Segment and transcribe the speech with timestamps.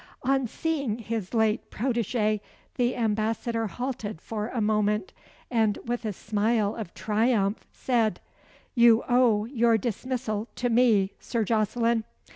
[0.23, 2.39] On seeing his late protégé,
[2.73, 5.13] the ambassador halted for a moment,
[5.51, 8.19] and with a smile of triumph said
[8.73, 12.03] "You owe your dismissal to me, Sir Jocelyn.